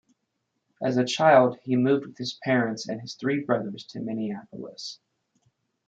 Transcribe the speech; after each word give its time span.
As 0.81 0.97
a 0.97 1.05
child, 1.05 1.59
he 1.61 1.75
moved 1.75 2.07
with 2.07 2.17
his 2.17 2.33
parents 2.33 2.87
and 2.89 2.99
his 2.99 3.13
three 3.13 3.43
brothers 3.43 3.85
to 3.89 3.99
Minneapolis. 3.99 4.99